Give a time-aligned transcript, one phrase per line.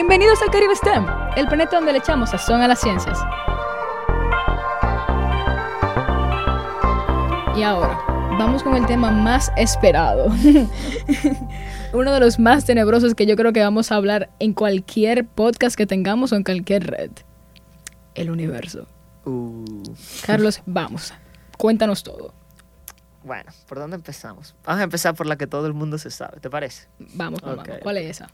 [0.00, 1.04] Bienvenidos al Caribe STEM,
[1.36, 3.18] el planeta donde le echamos sazón a las ciencias.
[7.56, 7.98] Y ahora,
[8.38, 10.26] vamos con el tema más esperado.
[11.92, 15.76] Uno de los más tenebrosos que yo creo que vamos a hablar en cualquier podcast
[15.76, 17.10] que tengamos o en cualquier red.
[18.14, 18.86] El universo.
[19.24, 19.82] Uh,
[20.24, 21.12] Carlos, vamos.
[21.56, 22.32] Cuéntanos todo.
[23.24, 24.54] bueno, ¿por dónde empezamos?
[24.64, 26.86] Vamos a empezar por la que todo el mundo se sabe, ¿te parece?
[27.14, 27.66] Vamos, vamos, Ok.
[27.66, 27.82] vamos.
[27.82, 28.30] ¿Cuál es esa?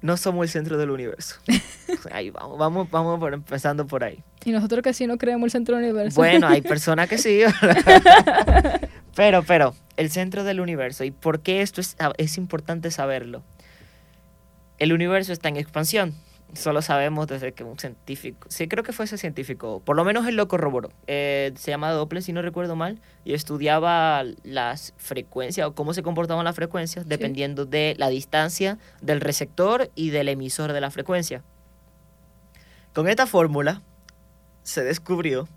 [0.00, 1.36] No somos el centro del universo.
[2.12, 4.22] Ahí vamos, vamos, vamos por empezando por ahí.
[4.44, 6.16] Y nosotros que sí no creemos el centro del universo.
[6.16, 7.40] Bueno, hay personas que sí.
[9.16, 11.04] pero, pero, el centro del universo.
[11.04, 13.42] ¿Y por qué esto es, es importante saberlo?
[14.78, 16.14] El universo está en expansión.
[16.54, 20.26] Solo sabemos desde que un científico, sí creo que fue ese científico, por lo menos
[20.26, 20.90] él lo corroboró.
[21.06, 26.02] Eh, se llama Doppler, si no recuerdo mal, y estudiaba las frecuencias o cómo se
[26.02, 31.42] comportaban las frecuencias dependiendo de la distancia del receptor y del emisor de la frecuencia.
[32.92, 33.82] Con esta fórmula
[34.62, 35.48] se descubrió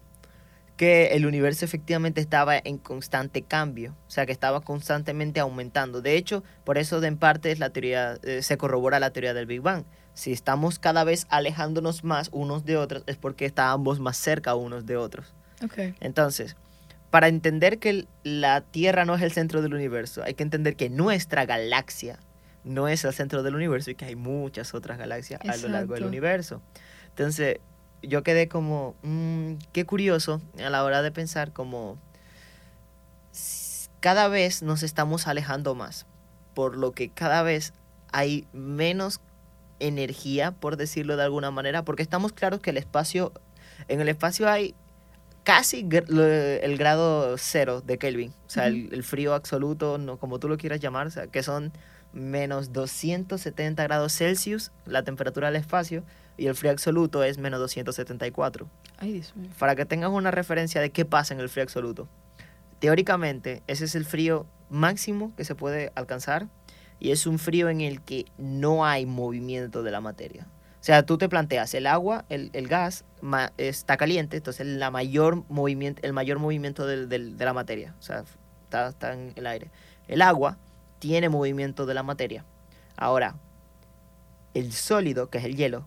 [0.77, 6.01] que el universo efectivamente estaba en constante cambio, o sea que estaba constantemente aumentando.
[6.01, 9.33] De hecho, por eso de en parte es la teoría, eh, se corrobora la teoría
[9.33, 9.85] del Big Bang.
[10.17, 14.87] Si estamos cada vez alejándonos más unos de otros, es porque estábamos más cerca unos
[14.87, 15.35] de otros.
[15.63, 15.93] Ok.
[15.99, 16.55] Entonces,
[17.11, 20.89] para entender que la Tierra no es el centro del universo, hay que entender que
[20.89, 22.17] nuestra galaxia
[22.63, 25.93] no es el centro del universo y que hay muchas otras galaxias a lo largo
[25.93, 26.63] del universo.
[27.09, 27.57] Entonces,
[28.01, 31.99] yo quedé como, mm, qué curioso a la hora de pensar como
[33.99, 36.07] cada vez nos estamos alejando más,
[36.55, 37.71] por lo que cada vez
[38.11, 39.21] hay menos
[39.79, 43.31] energía, por decirlo de alguna manera, porque estamos claros que el espacio,
[43.87, 44.75] en el espacio hay
[45.43, 50.49] casi el grado cero de Kelvin, o sea, el, el frío absoluto, no, como tú
[50.49, 51.71] lo quieras llamar, o sea, que son
[52.13, 56.03] menos 270 grados Celsius, la temperatura del espacio,
[56.37, 58.69] y el frío absoluto es menos 274.
[58.97, 59.49] Ay, Dios mío.
[59.57, 62.07] Para que tengas una referencia de qué pasa en el frío absoluto.
[62.79, 66.47] Teóricamente, ese es el frío máximo que se puede alcanzar
[66.99, 70.47] y es un frío en el que no hay movimiento de la materia.
[70.79, 74.89] O sea, tú te planteas, el agua, el, el gas ma- está caliente, entonces la
[74.91, 78.23] mayor movimiento, el mayor movimiento del- de la materia, o sea,
[78.63, 79.69] está, está en el aire.
[80.07, 80.57] El agua
[80.99, 82.45] tiene movimiento de la materia.
[82.95, 83.35] Ahora,
[84.53, 85.85] el sólido, que es el hielo,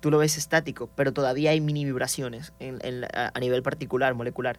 [0.00, 4.58] tú lo ves estático, pero todavía hay mini vibraciones en- en a nivel particular, molecular.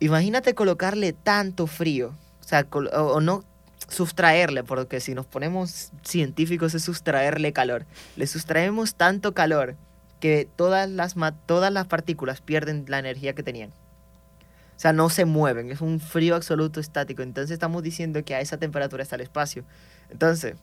[0.00, 3.44] Imagínate colocarle tanto frío, o sea, o no
[3.88, 7.86] sustraerle, porque si nos ponemos científicos es sustraerle calor.
[8.16, 9.76] Le sustraemos tanto calor
[10.20, 11.14] que todas las,
[11.46, 13.70] todas las partículas pierden la energía que tenían.
[13.70, 17.22] O sea, no se mueven, es un frío absoluto estático.
[17.22, 19.64] Entonces estamos diciendo que a esa temperatura está el espacio.
[20.10, 20.56] Entonces,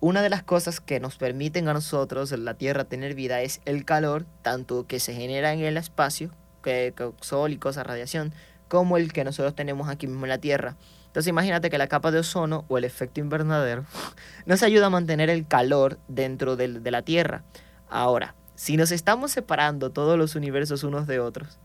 [0.00, 3.60] una de las cosas que nos permiten a nosotros, en la Tierra, tener vida es
[3.64, 6.30] el calor, tanto que se genera en el espacio,
[6.62, 8.32] que, que sol y cosas, radiación,
[8.68, 10.76] como el que nosotros tenemos aquí mismo en la Tierra.
[11.16, 13.86] Entonces imagínate que la capa de ozono o el efecto invernadero
[14.44, 17.42] nos ayuda a mantener el calor dentro de la Tierra.
[17.88, 21.58] Ahora, si nos estamos separando todos los universos unos de otros,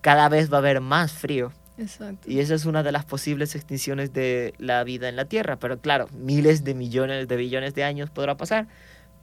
[0.00, 1.52] cada vez va a haber más frío.
[1.76, 2.30] Exacto.
[2.30, 5.58] Y esa es una de las posibles extinciones de la vida en la Tierra.
[5.58, 8.68] Pero claro, miles de millones de billones de años podrá pasar.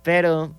[0.04, 0.54] Pero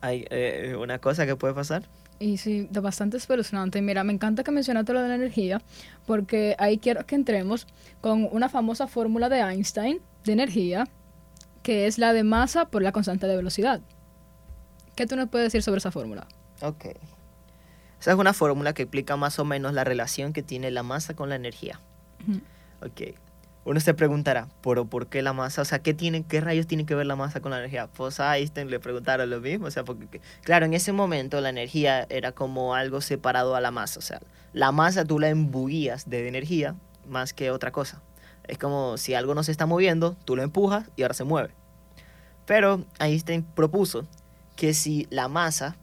[0.00, 1.84] hay eh, una cosa que puede pasar.
[2.20, 3.80] Y sí, bastante espeluznante.
[3.80, 5.62] Mira, me encanta que mencionaste lo de la energía,
[6.06, 7.66] porque ahí quiero que entremos
[8.00, 10.88] con una famosa fórmula de Einstein de energía,
[11.62, 13.80] que es la de masa por la constante de velocidad.
[14.96, 16.26] ¿Qué tú nos puedes decir sobre esa fórmula?
[16.60, 16.86] Ok.
[18.00, 21.14] Esa es una fórmula que explica más o menos la relación que tiene la masa
[21.14, 21.80] con la energía.
[22.26, 22.40] Ujú.
[22.84, 23.16] Ok.
[23.68, 25.60] Uno se preguntará, ¿pero por qué la masa?
[25.60, 27.86] O sea, ¿qué, tiene, ¿qué rayos tiene que ver la masa con la energía?
[27.86, 29.66] Pues a Einstein le preguntaron lo mismo.
[29.66, 33.60] O sea, porque, que- claro, en ese momento la energía era como algo separado a
[33.60, 33.98] la masa.
[33.98, 34.20] O sea,
[34.54, 38.00] la masa tú la embuías de energía más que otra cosa.
[38.44, 41.50] Es como si algo no se está moviendo, tú lo empujas y ahora se mueve.
[42.46, 44.06] Pero Einstein propuso
[44.56, 45.76] que si la masa...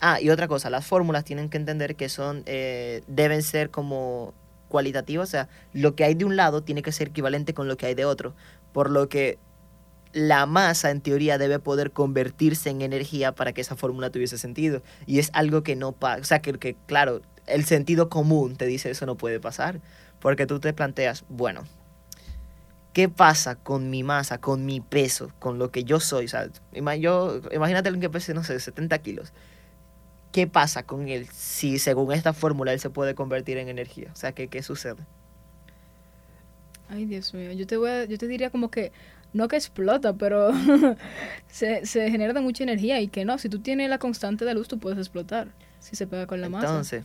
[0.00, 4.34] Ah, y otra cosa, las fórmulas tienen que entender que son, eh, deben ser como
[4.72, 7.76] cualitativas, o sea, lo que hay de un lado tiene que ser equivalente con lo
[7.76, 8.34] que hay de otro,
[8.72, 9.38] por lo que
[10.12, 14.82] la masa en teoría debe poder convertirse en energía para que esa fórmula tuviese sentido,
[15.06, 18.90] y es algo que no pasa, o sea, que, claro, el sentido común te dice
[18.90, 19.80] eso no puede pasar,
[20.20, 21.64] porque tú te planteas, bueno,
[22.92, 26.26] ¿qué pasa con mi masa, con mi peso, con lo que yo soy?
[26.26, 29.32] O sea, imagínate alguien que pese, no sé, 70 kilos.
[30.32, 34.08] ¿Qué pasa con él si según esta fórmula él se puede convertir en energía?
[34.12, 35.02] O sea, ¿qué, qué sucede?
[36.88, 37.52] Ay, Dios mío.
[37.52, 38.92] Yo te, voy a- yo te diría como que
[39.32, 40.50] no que explota, pero
[41.48, 44.68] se, se genera mucha energía y que no, si tú tienes la constante de luz,
[44.68, 45.48] tú puedes explotar
[45.80, 46.66] si se pega con la masa.
[46.66, 47.04] Entonces,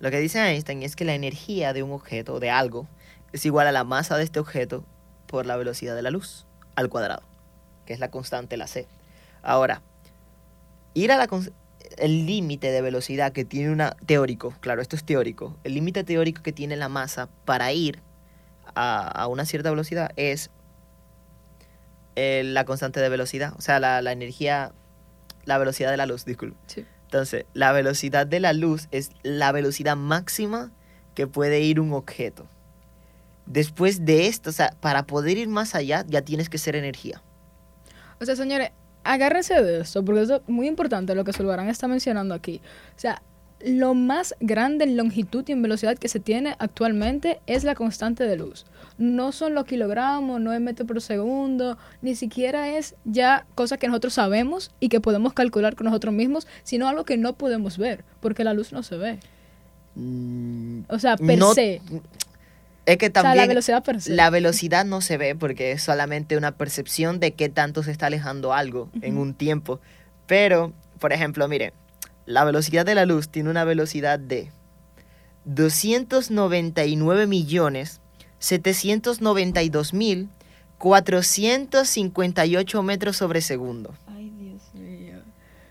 [0.00, 2.86] lo que dice Einstein es que la energía de un objeto, de algo,
[3.32, 4.84] es igual a la masa de este objeto
[5.26, 7.22] por la velocidad de la luz al cuadrado,
[7.86, 8.86] que es la constante, la c.
[9.42, 9.82] Ahora,
[10.94, 11.28] ir a la
[12.00, 16.42] el límite de velocidad que tiene una teórico, claro, esto es teórico, el límite teórico
[16.42, 18.00] que tiene la masa para ir
[18.74, 20.50] a, a una cierta velocidad es
[22.16, 24.72] eh, la constante de velocidad, o sea, la, la energía,
[25.44, 26.56] la velocidad de la luz, disculpe.
[26.66, 26.84] Sí.
[27.04, 30.70] Entonces, la velocidad de la luz es la velocidad máxima
[31.14, 32.46] que puede ir un objeto.
[33.46, 37.22] Después de esto, o sea, para poder ir más allá, ya tienes que ser energía.
[38.20, 38.70] O sea, señores,
[39.04, 42.60] agárrense de esto, porque eso es muy importante lo que Zulbarán está mencionando aquí.
[42.96, 43.22] O sea,
[43.62, 48.24] lo más grande en longitud y en velocidad que se tiene actualmente es la constante
[48.24, 48.64] de luz.
[48.96, 53.86] No son los kilogramos, no es metro por segundo, ni siquiera es ya cosa que
[53.88, 58.04] nosotros sabemos y que podemos calcular con nosotros mismos, sino algo que no podemos ver,
[58.20, 59.18] porque la luz no se ve.
[59.94, 61.80] Mm, O sea, per no- se.
[62.86, 63.48] Es que O sea, también
[64.06, 67.90] la velocidad la no se ve porque es solamente una percepción de qué tanto se
[67.90, 69.80] está alejando algo en un tiempo.
[70.26, 71.72] Pero, por ejemplo, mire,
[72.26, 74.50] la velocidad de la luz tiene una velocidad de
[75.44, 78.00] 299 millones
[78.38, 80.28] 792 mil
[80.78, 83.94] 458 metros sobre segundo.
[84.06, 85.18] Ay, Dios mío.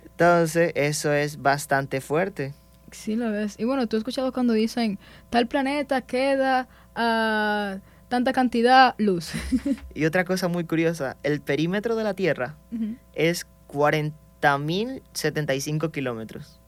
[0.03, 2.53] Entonces, eso es bastante fuerte.
[2.91, 3.55] Sí, lo ves.
[3.59, 4.97] Y bueno, tú has escuchado cuando dicen,
[5.29, 7.77] tal planeta queda a
[8.07, 9.31] tanta cantidad luz.
[9.93, 12.95] Y otra cosa muy curiosa, el perímetro de la Tierra Ujú.
[13.13, 16.59] es 40.075 kilómetros.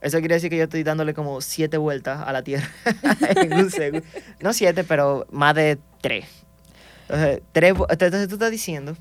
[0.00, 2.68] Eso quiere decir que yo estoy dándole como siete vueltas a la Tierra
[3.36, 4.06] en un segundo.
[4.40, 6.26] No siete, pero más de tres.
[7.08, 8.96] Entonces, tres entonces tú estás diciendo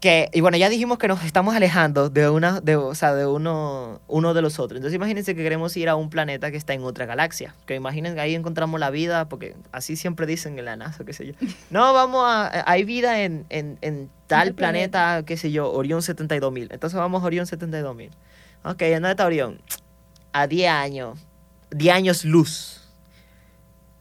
[0.00, 3.26] que, y bueno, ya dijimos que nos estamos alejando de una, de, o sea, de
[3.26, 4.76] uno, uno de los otros.
[4.76, 7.54] Entonces imagínense que queremos ir a un planeta que está en otra galaxia.
[7.64, 11.14] Que imaginen que ahí encontramos la vida, porque así siempre dicen en la NASA, qué
[11.14, 11.32] sé yo.
[11.70, 14.98] No, vamos a, hay vida en, en, en tal Tal planeta.
[14.98, 16.68] planeta, qué sé yo, Orión 72000.
[16.72, 18.10] Entonces vamos a Orión 72000.
[18.64, 19.60] Ok, ¿en dónde está Orión?
[20.32, 21.18] A 10 años.
[21.70, 22.80] 10 años luz.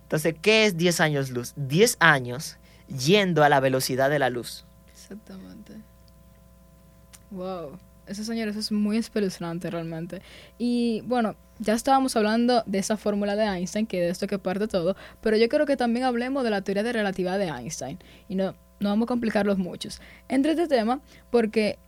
[0.03, 1.53] Entonces, ¿qué es 10 años luz?
[1.57, 2.57] 10 años
[2.87, 4.65] yendo a la velocidad de la luz.
[4.91, 5.73] Exactamente.
[7.31, 7.77] Wow.
[8.07, 10.21] Eso, señores, es muy espeluznante realmente.
[10.57, 14.67] Y bueno, ya estábamos hablando de esa fórmula de Einstein, que de esto que parte
[14.67, 17.99] todo, pero yo creo que también hablemos de la teoría de relatividad de Einstein.
[18.27, 20.01] Y no, no vamos a complicarlos muchos.
[20.27, 21.01] Entre este tema,
[21.31, 21.79] porque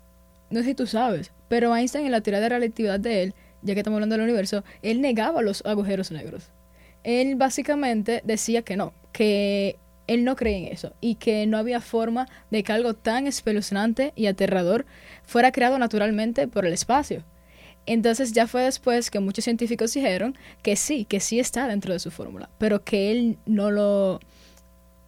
[0.49, 3.73] no sé si tú sabes, pero Einstein en la teoría de relatividad de él, ya
[3.73, 6.51] que estamos hablando del universo, él negaba los agujeros negros.
[7.03, 9.77] Él básicamente decía que no, que
[10.07, 14.13] él no creía en eso y que no había forma de que algo tan espeluznante
[14.15, 14.85] y aterrador
[15.23, 17.23] fuera creado naturalmente por el espacio.
[17.85, 21.99] Entonces ya fue después que muchos científicos dijeron que sí, que sí está dentro de
[21.99, 24.19] su fórmula, pero que él no lo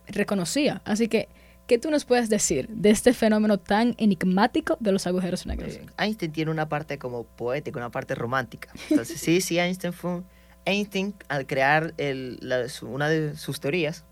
[0.07, 0.81] reconocía.
[0.85, 1.27] Así que,
[1.67, 5.73] ¿qué tú nos puedes decir de este fenómeno tan enigmático de los agujeros negros?
[5.73, 8.71] Eh, Einstein tiene una parte como poética, una parte romántica.
[8.89, 10.21] Entonces, sí, sí, Einstein fue...
[10.65, 14.03] Einstein, al crear el- la- su- una de sus teorías,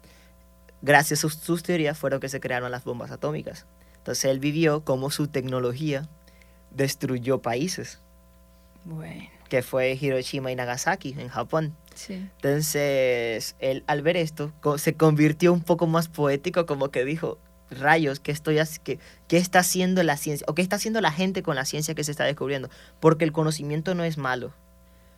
[0.82, 3.66] gracias a sus, sus teorías fueron que se crearon las bombas atómicas.
[3.98, 6.08] Entonces, él vivió cómo su tecnología
[6.72, 8.00] destruyó países,
[8.84, 11.76] Bueno, que fue Hiroshima y Nagasaki, en Japón.
[11.96, 12.30] Sí.
[12.36, 18.20] Entonces, él al ver esto, se convirtió un poco más poético, como que dijo, rayos,
[18.20, 20.46] ¿qué, estoy qué, ¿qué está haciendo la ciencia?
[20.48, 22.70] ¿O qué está haciendo la gente con la ciencia que se está descubriendo?
[23.00, 24.54] Porque el conocimiento no es malo.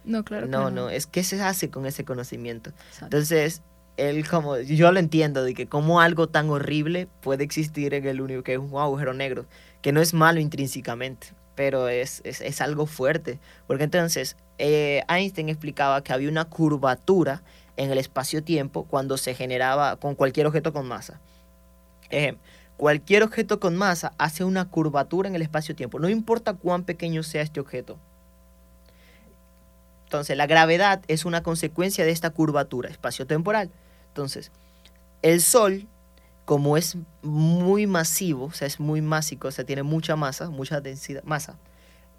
[0.03, 0.46] No, claro.
[0.46, 2.69] que no, no, es qué se hace con ese conocimiento.
[2.69, 3.05] Exacto.
[3.05, 3.62] Entonces,
[3.98, 8.22] él como, yo lo entiendo, de que como algo tan horrible puede existir en el
[8.22, 9.46] único que es un agujero negro,
[9.81, 11.27] que no es malo intrínsecamente,
[11.58, 13.40] pero es, es, es algo fuerte.
[13.66, 17.42] Porque entonces, eh, Einstein explicaba que había una curvatura
[17.76, 21.20] en el espacio-tiempo cuando se generaba con cualquier objeto con masa.
[22.78, 27.42] Cualquier objeto con masa hace una curvatura en el espacio-tiempo, no importa cuán pequeño sea
[27.42, 27.98] este objeto.
[30.04, 33.72] Entonces, la gravedad es una consecuencia de esta curvatura espacio-temporal.
[34.10, 34.52] Entonces,
[35.24, 35.88] el Sol,
[36.48, 40.80] como es muy masivo, o sea, es muy másico, o sea, tiene mucha masa, mucha
[40.80, 41.58] densidad, masa,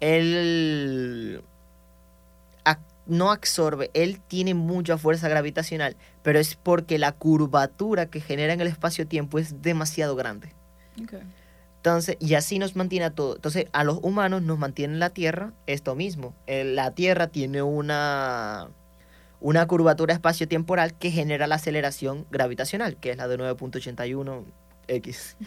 [0.01, 1.41] él
[2.63, 8.53] ac- no absorbe, él tiene mucha fuerza gravitacional, pero es porque la curvatura que genera
[8.53, 10.53] en el espacio-tiempo es demasiado grande.
[11.77, 13.35] Entonces, y así nos mantiene a todo.
[13.37, 16.35] Entonces, a los humanos nos mantiene la Tierra esto mismo.
[16.45, 18.67] Eh, La Tierra tiene una,
[19.41, 24.43] una curvatura espacio-temporal que genera la aceleración gravitacional, que es la de 9.81
[24.87, 25.37] x.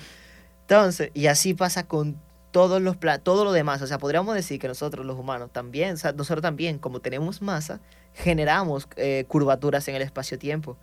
[0.63, 2.17] Entonces, y así pasa con
[2.53, 3.83] todos los todo lo demás.
[3.83, 7.81] O sea, podríamos decir que nosotros los humanos también, nosotros también, como tenemos masa,
[8.15, 10.77] generamos eh, curvaturas en el espacio-tiempo.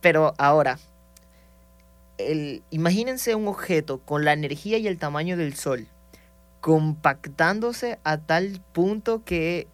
[0.00, 0.78] Pero ahora,
[2.18, 5.88] el, imagínense un objeto con la energía y el tamaño del Sol,
[6.60, 9.66] compactándose a tal punto que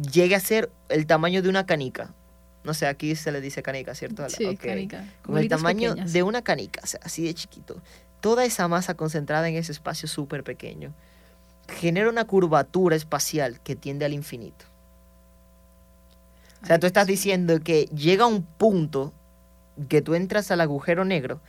[0.00, 2.14] llegue a ser el tamaño de una canica.
[2.64, 4.28] No sé, aquí se le dice canica, ¿cierto?
[4.28, 5.04] Sí, canica.
[5.22, 6.12] Con el tamaño pequeñas.
[6.12, 7.80] de una canica, o sea, así de chiquito.
[8.20, 10.92] Toda esa masa concentrada en ese espacio súper pequeño
[11.68, 14.64] genera una curvatura espacial que tiende al infinito.
[16.62, 19.12] O sea, Ay, tú estás diciendo que llega un punto
[19.88, 21.40] que tú entras al agujero negro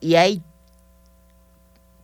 [0.00, 0.42] y hay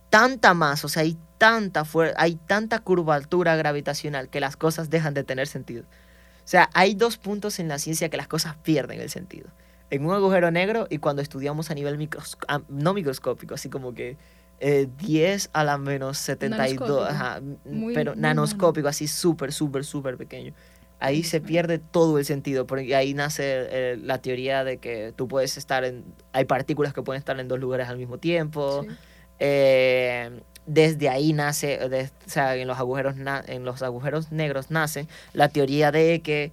[0.09, 5.15] tanta masa, o sea, hay tanta fuer- hay tanta curvatura gravitacional que las cosas dejan
[5.15, 5.83] de tener sentido.
[5.83, 9.49] O sea, hay dos puntos en la ciencia que las cosas pierden el sentido.
[9.89, 13.95] En un agujero negro y cuando estudiamos a nivel micros ah, no microscópico, así como
[13.95, 14.17] que
[14.59, 17.03] eh, 10 a la menos 72, Nanoscópico.
[17.05, 20.53] ajá, Muy- pero muy nanoscópico, así súper, súper, súper pequeño.
[20.99, 25.29] Ahí se pierde todo el sentido, porque ahí nace eh, la teoría de que tú
[25.29, 26.03] puedes estar en,
[26.33, 28.83] hay partículas que pueden estar en dos lugares al mismo tiempo.
[28.83, 28.95] Sí.
[29.39, 34.69] Eh, desde ahí nace, de- o sea, en los agujeros na- en los agujeros negros
[34.69, 36.51] nace la teoría de que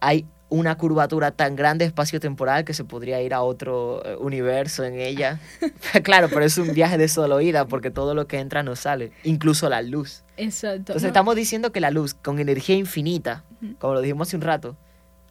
[0.00, 4.98] hay una curvatura tan grande espacio-temporal que se podría ir a otro eh, universo en
[4.98, 5.40] ella.
[6.02, 9.12] claro, pero es un viaje de solo ida porque todo lo que entra no sale,
[9.24, 10.24] incluso la luz.
[10.36, 10.76] Exacto.
[10.76, 13.44] Entonces No, estamos diciendo que la luz con energía infinita,
[13.78, 14.76] como lo dijimos hace un rato,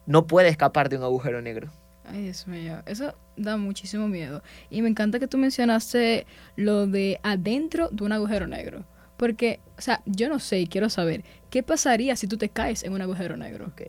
[0.06, 1.70] no puede escapar de un agujero negro.
[2.12, 4.42] Ay, Dios mío, eso da muchísimo miedo.
[4.68, 6.26] Y me encanta que tú mencionaste
[6.56, 8.84] lo de adentro de un agujero negro.
[9.16, 12.82] Porque, o sea, yo no sé y quiero saber, ¿qué pasaría si tú te caes
[12.82, 13.68] en un agujero negro?
[13.68, 13.82] Ok.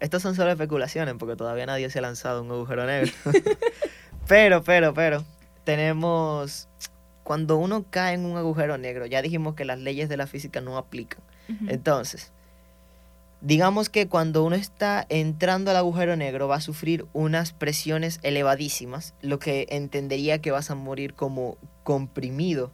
[0.00, 3.10] Estas son solo especulaciones porque todavía nadie se ha lanzado a un agujero negro.
[4.28, 5.24] pero, pero, pero,
[5.64, 6.68] tenemos...
[7.22, 10.60] Cuando uno cae en un agujero negro, ya dijimos que las leyes de la física
[10.60, 11.22] no aplican.
[11.68, 12.32] Entonces,
[13.42, 19.14] digamos que cuando uno está entrando al agujero negro va a sufrir unas presiones elevadísimas,
[19.20, 22.70] lo que entendería que vas a morir como comprimido,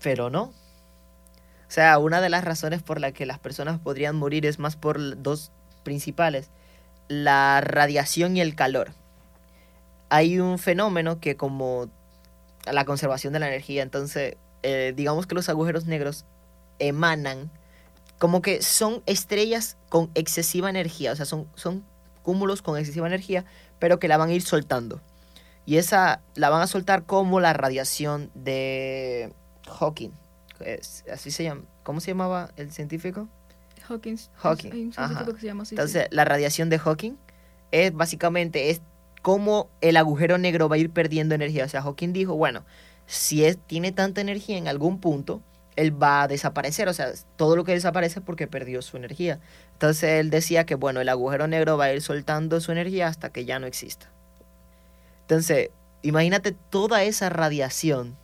[0.00, 0.44] pero no.
[0.44, 4.76] O sea, una de las razones por la que las personas podrían morir es más
[4.76, 5.50] por dos
[5.82, 6.50] principales,
[7.08, 8.92] la radiación y el calor.
[10.08, 11.90] Hay un fenómeno que como
[12.70, 16.26] la conservación de la energía, entonces eh, digamos que los agujeros negros
[16.78, 17.50] emanan
[18.22, 21.84] como que son estrellas con excesiva energía, o sea, son, son
[22.22, 23.44] cúmulos con excesiva energía,
[23.80, 25.00] pero que la van a ir soltando.
[25.66, 29.32] Y esa la van a soltar como la radiación de
[29.66, 30.10] Hawking.
[30.60, 31.62] Es- así se llama.
[31.82, 33.26] ¿Cómo se llamaba el científico?
[33.88, 34.30] Hawkins.
[34.36, 35.06] Hawking, Hay un ajá.
[35.08, 35.70] científico que se llama así.
[35.70, 35.74] sí.
[35.74, 37.14] Entonces, la radiación de Hawking
[37.72, 38.82] es básicamente es
[39.22, 41.64] cómo el agujero negro va a ir perdiendo energía.
[41.64, 42.64] O sea, Hawking dijo, bueno,
[43.06, 45.42] si es, tiene tanta energía en algún punto,
[45.76, 46.88] él va a desaparecer.
[46.88, 49.40] O sea, todo lo que desaparece es porque perdió su energía.
[49.72, 53.30] Entonces, él decía que, bueno, el agujero negro va a ir soltando su energía hasta
[53.30, 54.10] que ya no exista.
[55.22, 55.70] Entonces,
[56.02, 58.16] imagínate toda esa radiación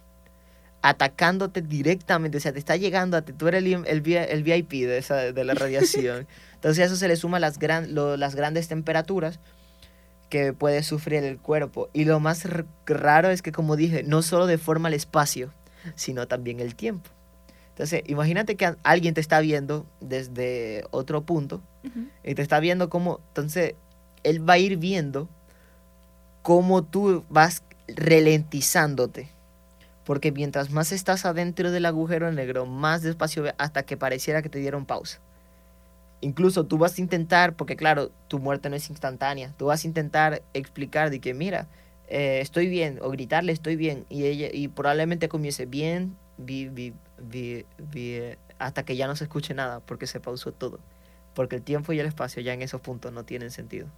[0.80, 4.70] atacándote directamente, o sea, te está llegando a ti, tú eres el, el, el VIP
[4.86, 6.28] de, esa, de la radiación.
[6.54, 9.40] Entonces a eso se le suma las, gran, lo- las grandes temperaturas
[10.30, 11.88] que puede sufrir el cuerpo.
[11.92, 12.44] Y lo más
[12.86, 15.52] raro es que, como dije, no solo deforma el espacio,
[15.96, 17.10] sino también el tiempo.
[17.78, 21.62] Entonces, imagínate que alguien te está viendo desde otro punto
[22.24, 23.76] y te está viendo cómo, entonces,
[24.24, 25.28] él va a ir viendo
[26.42, 29.30] cómo tú vas ralentizándote.
[30.04, 34.48] Porque mientras más estás adentro del agujero negro, más despacio ve hasta que pareciera que
[34.48, 35.20] te dieron pausa.
[36.20, 39.86] Incluso tú vas a intentar, porque claro, tu muerte no es instantánea, tú vas a
[39.86, 41.68] intentar explicar de que, mira,
[42.08, 46.94] eh, estoy bien, o gritarle estoy bien, y ella, y probablemente comience bien, vi, vi,
[47.18, 48.20] vi, vi,
[48.58, 50.80] hasta que ya no se escuche nada, porque se pausó todo.
[51.34, 53.88] Porque el tiempo y el espacio ya en esos puntos no tienen sentido.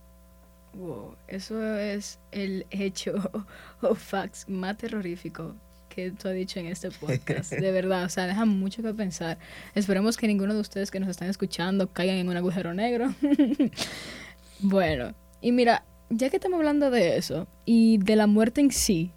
[0.75, 3.15] Wow, eso es el hecho
[3.81, 5.55] o facts más terrorífico
[5.89, 7.53] que tú has dicho en este podcast.
[7.53, 9.39] De verdad, o sea, deja mucho que pensar.
[9.75, 13.13] Esperemos que ninguno de ustedes que nos están escuchando caigan en un agujero negro.
[14.61, 19.11] bueno, y mira, ya que estamos hablando de eso y de la muerte en sí,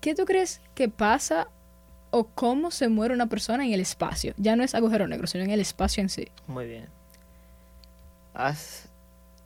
[0.00, 1.48] ¿qué tú crees que pasa
[2.10, 4.34] o cómo se muere una persona en el espacio?
[4.36, 6.28] Ya no es agujero negro, sino en el espacio en sí.
[6.46, 6.88] Muy bien.
[8.34, 8.86] Has-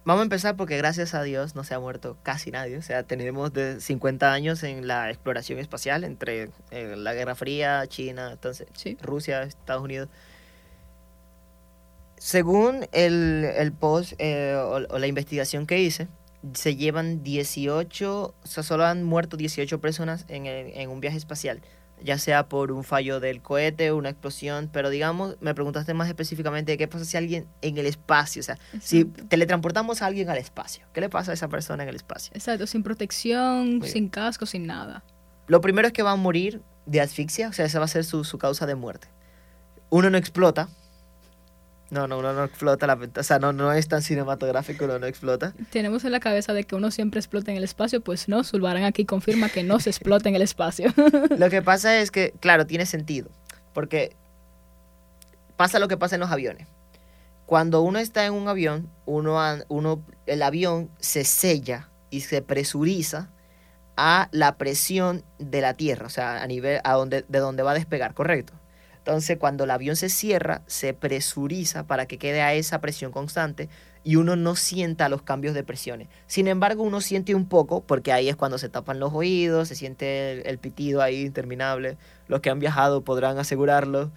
[0.07, 2.77] Vamos a empezar porque gracias a Dios no se ha muerto casi nadie.
[2.77, 7.87] O sea, tenemos de 50 años en la exploración espacial entre eh, la Guerra Fría,
[7.87, 8.99] China, entonces Sí.
[9.01, 10.11] Rusia, Estados Unidos.
[12.19, 16.09] Según el, el post eh, o, o la investigación que hice,
[16.53, 21.61] se llevan 18, o sea, solo han muerto 18 personas en un viaje espacial,
[22.03, 26.77] ya sea por un fallo del cohete, una explosión, pero digamos, me preguntaste más específicamente
[26.77, 30.87] qué pasa si alguien en el espacio, o sea, si teletransportamos a alguien al espacio,
[30.93, 32.33] ¿qué le pasa a esa persona en el espacio?
[32.35, 35.05] Exacto, sin protección, sin casco, sin nada.
[35.47, 38.05] Lo primero es que va a morir de asfixia, o sea, esa va a ser
[38.05, 39.09] su, su causa de muerte.
[39.91, 40.69] Uno no explota.
[41.91, 45.07] No, no, uno no explota la O sea, no, no es tan cinematográfico, uno no
[45.07, 45.55] explota.
[45.71, 48.85] Tenemos en la cabeza de que uno siempre explota en el espacio, pues no, Zulbarán
[48.85, 50.93] aquí confirma que no se explota en el espacio.
[51.39, 53.31] Lo que pasa es que, claro, tiene sentido.
[53.73, 54.17] Porque
[55.57, 56.69] pasa lo que pasa en los aviones.
[57.47, 63.31] Cuando uno está en un avión, uno, el avión se sella y se presuriza
[63.97, 67.73] a la presión de la Tierra, o sea, a nivel a donde, de donde va
[67.73, 68.55] a despegar, ¿correcto?
[69.07, 73.69] Entonces, cuando el avión se cierra, se presuriza para que quede a esa presión constante
[74.03, 76.09] y uno no sienta los cambios de presiones.
[76.27, 79.75] Sin embargo, uno siente un poco, porque ahí es cuando se tapan los oídos, se
[79.75, 81.99] siente el, pitido ahí interminable.
[82.29, 84.11] Los que han viajado podrán asegurarlo.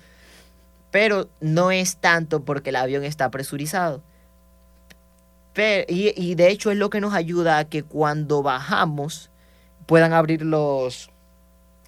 [0.90, 4.02] Pero no es tanto porque el avión está presurizado.
[5.90, 9.32] Y, de hecho es lo que nos ayuda a que cuando bajamos
[9.86, 11.10] puedan abrir los,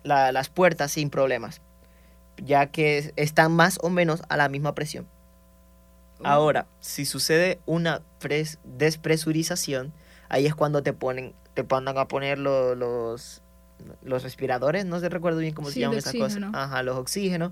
[0.03, 1.61] la- las puertas sin problemas,
[2.43, 5.07] ya que están más o menos a la misma presión.
[6.23, 9.93] Ahora, si sucede una pres- despresurización,
[10.27, 13.41] ahí es cuando te ponen, te mandan a poner lo- los,
[14.01, 16.41] los respiradores, no sé recuerdo bien cómo Sí, se llaman esas cosas.
[16.53, 17.51] Ajá, los oxígenos,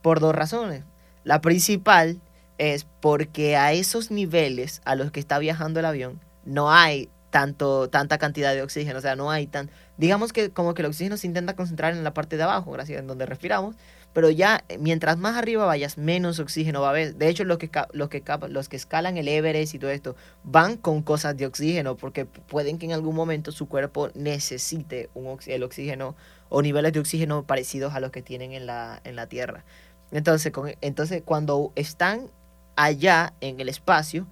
[0.00, 0.84] por dos razones.
[1.24, 2.20] La principal
[2.56, 7.90] es porque a esos niveles a los que está viajando el avión no hay tanto,
[7.90, 9.70] tanta cantidad de oxígeno, o sea, no hay tan...
[10.00, 13.00] Digamos que como que el oxígeno se intenta concentrar en la parte de abajo, gracias
[13.00, 13.76] en donde respiramos,
[14.14, 17.16] pero ya eh, mientras más arriba vayas, menos oxígeno va a haber.
[17.16, 20.78] De hecho, los que, los que, los que escalan el Everest y todo esto van
[20.78, 25.62] con cosas de oxígeno porque pueden que en algún momento su cuerpo necesite un el
[25.62, 26.16] oxígeno
[26.48, 29.66] o niveles de oxígeno parecidos a los que tienen en la, en la Tierra.
[30.12, 32.30] Entonces, entonces, cuando están
[32.74, 34.26] allá en el espacio,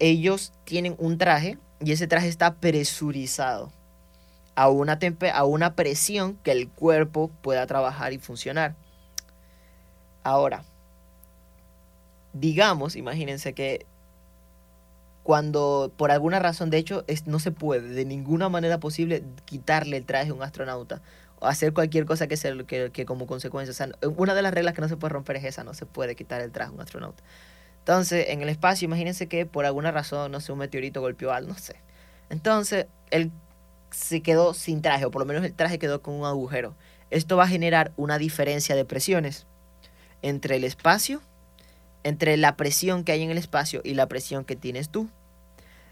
[0.00, 3.75] ellos tienen un traje y ese traje está presurizado
[4.56, 4.98] a una,
[5.34, 8.74] a una presión que el cuerpo pueda trabajar y funcionar.
[10.24, 10.64] Ahora,
[12.32, 13.86] digamos, imagínense que
[15.22, 19.98] cuando por alguna razón, de hecho, es, no se puede de ninguna manera posible quitarle
[19.98, 21.02] el traje a un astronauta
[21.38, 23.74] o hacer cualquier cosa que, se, que, que como consecuencia.
[23.74, 26.16] Sea, una de las reglas que no se puede romper es esa, no se puede
[26.16, 27.22] quitar el traje a un astronauta.
[27.80, 31.52] Entonces, en el espacio, imagínense que por alguna razón, no sé, un meteorito golpeó algo,
[31.52, 31.76] no sé.
[32.30, 33.30] Entonces, él
[33.96, 36.74] se quedó sin traje, o por lo menos el traje quedó con un agujero.
[37.10, 39.46] Esto va a generar una diferencia de presiones
[40.20, 41.22] entre el espacio,
[42.02, 45.08] entre la presión que hay en el espacio y la presión que tienes tú.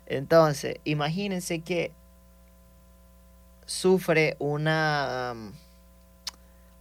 [0.04, 1.92] Entonces, imagínense que
[3.64, 5.52] sufre una, um,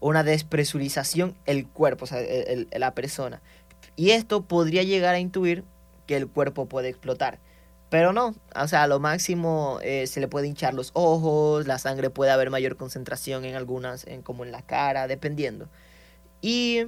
[0.02, 2.20] una despresurización el cuerpo, o sea,
[2.74, 3.42] la persona.
[3.96, 5.64] Y esto podría llegar a intuir
[6.06, 7.40] que el cuerpo puede explotar.
[7.94, 11.78] Pero no, o sea, a lo máximo eh, se le puede hinchar los ojos, la
[11.78, 15.70] sangre puede haber mayor concentración en algunas, en, como en la cara, dependiendo.
[16.42, 16.88] Y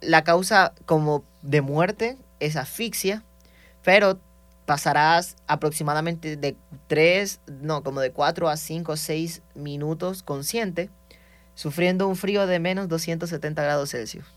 [0.00, 3.24] la causa como de muerte es asfixia,
[3.84, 4.18] pero
[4.64, 10.88] pasarás aproximadamente de 3, no, como de 4 a 5 o 6 minutos consciente,
[11.54, 14.35] sufriendo un frío de menos 270 grados Celsius.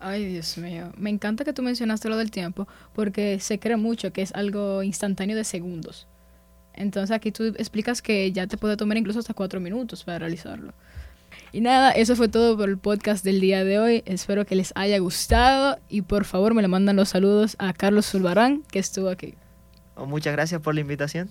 [0.00, 0.92] Ay, Dios mío.
[0.96, 4.82] Me encanta que tú mencionaste lo del tiempo, porque se cree mucho que es algo
[4.82, 6.06] instantáneo de segundos.
[6.74, 10.72] Entonces aquí tú explicas que ya te puede tomar incluso hasta cuatro minutos para realizarlo.
[11.52, 14.02] Y nada, eso fue todo por el podcast del día de hoy.
[14.06, 18.06] Espero que les haya gustado y por favor me le mandan los saludos a Carlos
[18.10, 19.34] Zulbarán, que estuvo aquí.
[19.96, 21.30] Muchas gracias por la invitación.